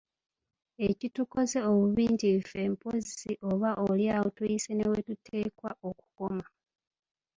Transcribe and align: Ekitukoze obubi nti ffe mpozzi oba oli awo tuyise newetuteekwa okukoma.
Ekitukoze 0.89 1.57
obubi 1.69 2.03
nti 2.13 2.29
ffe 2.43 2.61
mpozzi 2.73 3.31
oba 3.49 3.71
oli 3.89 4.05
awo 4.15 4.27
tuyise 4.35 4.71
newetuteekwa 4.73 5.69
okukoma. 5.89 6.45